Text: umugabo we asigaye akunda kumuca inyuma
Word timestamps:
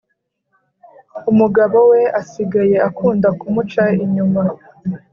umugabo 1.31 1.77
we 1.91 2.01
asigaye 2.21 2.75
akunda 2.87 3.27
kumuca 3.39 3.83
inyuma 4.03 4.41